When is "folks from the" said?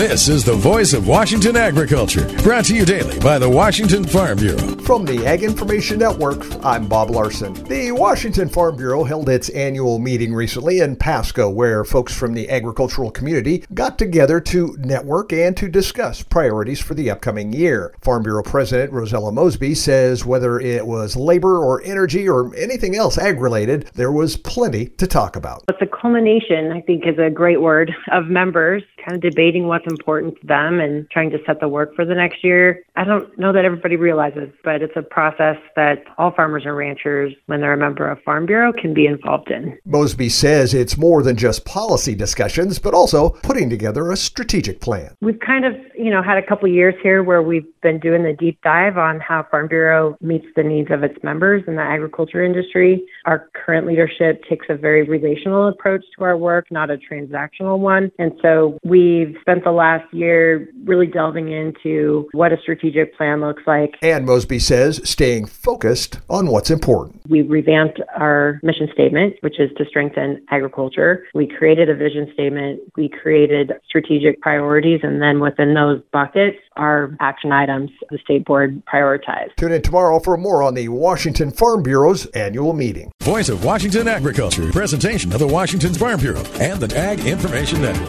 11.84-12.48